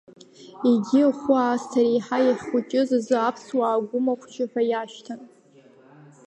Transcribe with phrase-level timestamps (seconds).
[0.69, 5.21] Егьи ахәы аасҭа реиҳа иахьхәыҷыз азы Аԥсуаа гәымахәыҷы ҳәа иашьҭан.